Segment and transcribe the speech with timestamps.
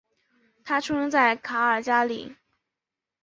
[0.65, 2.35] 他出生在卡尔加里。